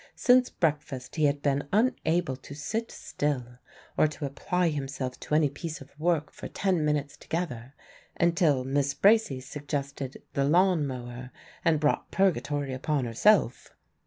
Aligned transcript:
Since 0.15 0.49
breakfast 0.49 1.15
he 1.17 1.25
had 1.25 1.43
been 1.43 1.67
unable 1.71 2.35
to 2.35 2.55
sit 2.55 2.91
still 2.91 3.59
or 3.95 4.07
to 4.07 4.25
apply 4.25 4.69
himself 4.69 5.19
to 5.19 5.35
any 5.35 5.47
piece 5.47 5.79
of 5.79 5.91
work 5.99 6.31
for 6.31 6.47
ten 6.47 6.83
minutes 6.83 7.15
together, 7.15 7.75
until 8.19 8.63
Miss 8.63 8.95
Bracy 8.95 9.39
suggested 9.41 10.23
the 10.33 10.43
lawn 10.45 10.87
mower 10.87 11.29
and 11.63 11.79
brought 11.79 12.09
purgatory 12.09 12.73
upon 12.73 13.05
herself. 13.05 13.75